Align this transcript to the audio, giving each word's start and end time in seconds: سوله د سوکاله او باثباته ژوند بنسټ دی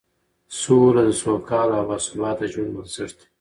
سوله 0.61 1.01
د 1.07 1.11
سوکاله 1.21 1.75
او 1.79 1.85
باثباته 1.89 2.45
ژوند 2.51 2.71
بنسټ 2.75 3.11
دی 3.17 3.25